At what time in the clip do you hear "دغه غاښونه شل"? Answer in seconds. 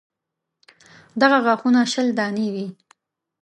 1.21-2.07